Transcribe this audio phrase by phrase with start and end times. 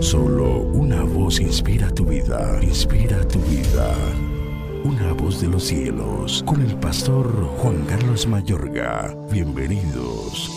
[0.00, 3.94] Solo una voz inspira tu vida, inspira tu vida.
[4.84, 7.26] Una voz de los cielos, con el pastor
[7.58, 9.16] Juan Carlos Mayorga.
[9.30, 10.50] Bienvenidos.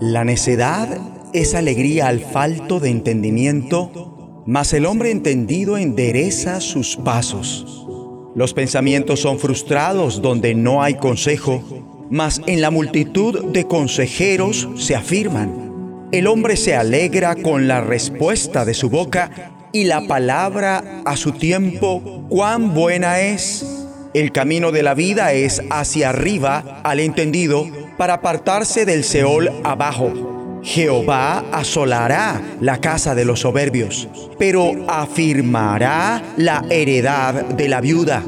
[0.00, 0.98] La necedad
[1.32, 7.86] es alegría al falto de entendimiento, mas el hombre entendido endereza sus pasos.
[8.34, 11.62] Los pensamientos son frustrados donde no hay consejo,
[12.10, 15.65] mas en la multitud de consejeros se afirman.
[16.16, 21.32] El hombre se alegra con la respuesta de su boca y la palabra a su
[21.32, 23.84] tiempo, cuán buena es.
[24.14, 30.62] El camino de la vida es hacia arriba al entendido para apartarse del Seol abajo.
[30.62, 38.24] Jehová asolará la casa de los soberbios, pero afirmará la heredad de la viuda.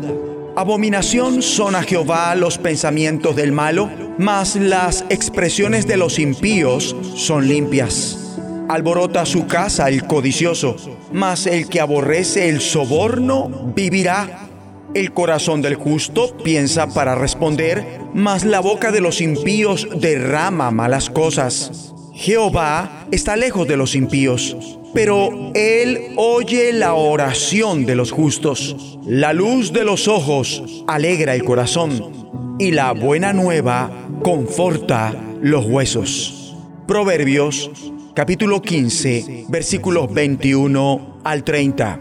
[0.58, 7.46] Abominación son a Jehová los pensamientos del malo, mas las expresiones de los impíos son
[7.46, 8.36] limpias.
[8.68, 10.74] Alborota su casa el codicioso,
[11.12, 14.48] mas el que aborrece el soborno vivirá.
[14.94, 21.08] El corazón del justo piensa para responder, mas la boca de los impíos derrama malas
[21.08, 21.94] cosas.
[22.14, 24.56] Jehová está lejos de los impíos,
[24.98, 28.98] pero Él oye la oración de los justos.
[29.06, 36.56] La luz de los ojos alegra el corazón, y la buena nueva conforta los huesos.
[36.88, 37.70] Proverbios
[38.12, 42.00] capítulo 15, versículos 21 al 30.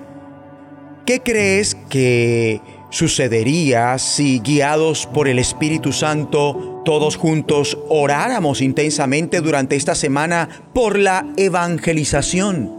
[1.06, 9.76] ¿Qué crees que sucedería si guiados por el Espíritu Santo todos juntos oráramos intensamente durante
[9.76, 12.77] esta semana por la evangelización?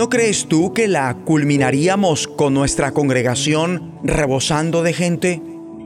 [0.00, 5.42] ¿No crees tú que la culminaríamos con nuestra congregación rebosando de gente?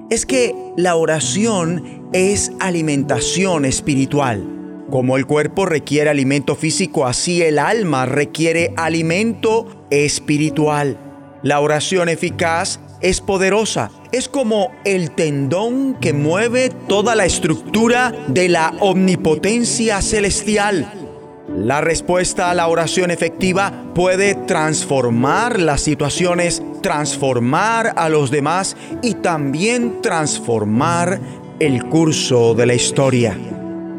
[0.08, 4.84] Es que la oración es alimentación espiritual.
[4.88, 10.96] Como el cuerpo requiere alimento físico, así el alma requiere alimento espiritual.
[11.42, 13.90] La oración eficaz es poderosa.
[14.12, 21.03] Es como el tendón que mueve toda la estructura de la omnipotencia celestial.
[21.48, 29.14] La respuesta a la oración efectiva puede transformar las situaciones, transformar a los demás y
[29.14, 31.20] también transformar
[31.60, 33.36] el curso de la historia.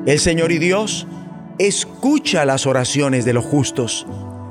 [0.06, 1.08] El Señor y Dios
[1.58, 4.06] escucha las oraciones de los justos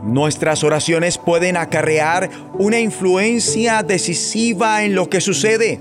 [0.05, 2.29] Nuestras oraciones pueden acarrear
[2.59, 5.81] una influencia decisiva en lo que sucede.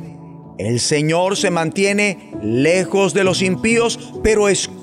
[0.57, 4.83] El Señor se mantiene lejos de los impíos, pero escucha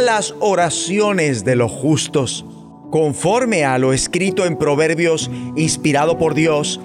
[0.00, 2.44] las oraciones de los justos.
[2.90, 6.80] Conforme a lo escrito en Proverbios, inspirado por Dios,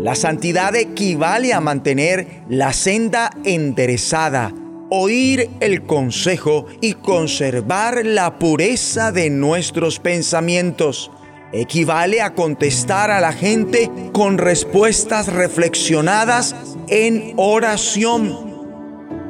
[0.00, 4.54] la santidad equivale a mantener la senda enderezada,
[4.88, 11.10] oír el consejo y conservar la pureza de nuestros pensamientos
[11.52, 16.56] equivale a contestar a la gente con respuestas reflexionadas
[16.88, 18.36] en oración.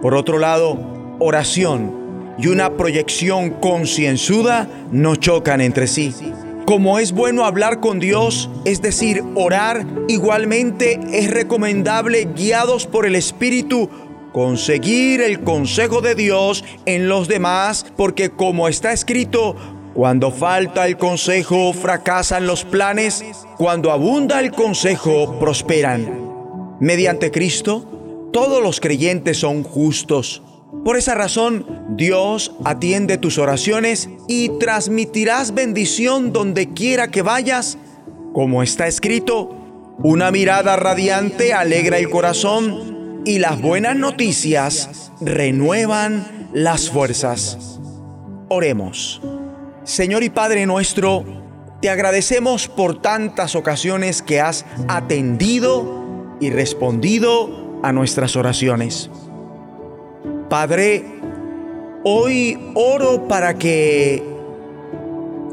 [0.00, 2.05] Por otro lado, oración
[2.38, 6.14] y una proyección concienzuda no chocan entre sí.
[6.66, 13.14] Como es bueno hablar con Dios, es decir, orar, igualmente es recomendable, guiados por el
[13.14, 13.88] Espíritu,
[14.32, 19.54] conseguir el consejo de Dios en los demás, porque como está escrito,
[19.96, 23.24] cuando falta el consejo, fracasan los planes.
[23.56, 26.76] Cuando abunda el consejo, prosperan.
[26.80, 30.42] Mediante Cristo, todos los creyentes son justos.
[30.84, 37.78] Por esa razón, Dios atiende tus oraciones y transmitirás bendición donde quiera que vayas.
[38.32, 39.50] Como está escrito,
[39.98, 47.78] una mirada radiante alegra el corazón y las buenas noticias renuevan las fuerzas.
[48.48, 49.22] Oremos.
[49.84, 51.24] Señor y Padre nuestro,
[51.80, 59.10] te agradecemos por tantas ocasiones que has atendido y respondido a nuestras oraciones.
[60.48, 61.04] Padre,
[62.04, 64.22] hoy oro para que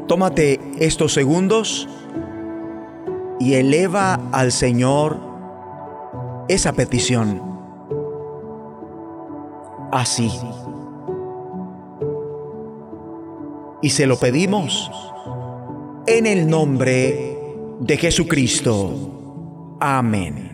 [0.06, 1.88] tómate estos segundos
[3.40, 5.18] y eleva al Señor
[6.48, 7.42] esa petición.
[9.92, 10.30] Así
[13.84, 14.90] y se lo pedimos
[16.06, 17.38] en el nombre
[17.80, 19.76] de Jesucristo.
[19.78, 20.53] Amén.